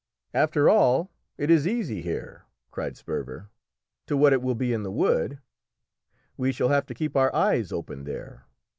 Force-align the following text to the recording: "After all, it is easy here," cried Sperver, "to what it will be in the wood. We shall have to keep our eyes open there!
"After 0.33 0.67
all, 0.67 1.11
it 1.37 1.51
is 1.51 1.67
easy 1.67 2.01
here," 2.01 2.45
cried 2.71 2.97
Sperver, 2.97 3.51
"to 4.07 4.17
what 4.17 4.33
it 4.33 4.41
will 4.41 4.55
be 4.55 4.73
in 4.73 4.81
the 4.81 4.89
wood. 4.89 5.37
We 6.37 6.51
shall 6.51 6.69
have 6.69 6.87
to 6.87 6.95
keep 6.95 7.15
our 7.15 7.31
eyes 7.35 7.71
open 7.71 8.05
there! 8.05 8.47